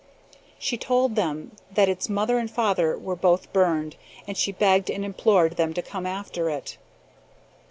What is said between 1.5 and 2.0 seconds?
that